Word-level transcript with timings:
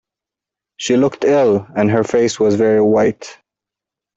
She 0.77 0.97
looked 0.97 1.25
ill, 1.25 1.67
and 1.75 1.91
her 1.91 2.03
face 2.03 2.39
was 2.39 2.55
very 2.55 2.81
white. 2.81 3.37